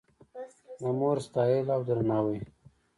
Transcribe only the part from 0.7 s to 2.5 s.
د مور ستایل او درناوی